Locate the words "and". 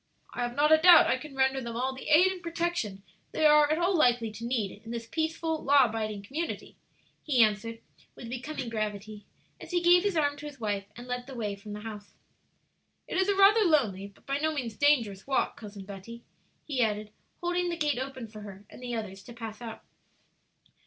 2.31-2.41, 10.95-11.05, 18.71-18.81